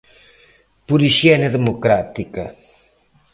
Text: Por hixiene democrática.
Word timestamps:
Por 0.87 0.99
hixiene 1.07 1.47
democrática. 1.57 2.43